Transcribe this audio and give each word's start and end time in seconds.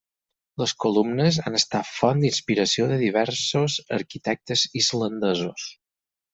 Les 0.61 0.71
columnes 0.85 1.37
han 1.49 1.57
estat 1.59 1.91
font 1.97 2.25
d'inspiració 2.25 2.89
de 2.93 2.99
diversos 3.05 3.79
arquitectes 4.01 4.67
islandesos. 4.85 5.71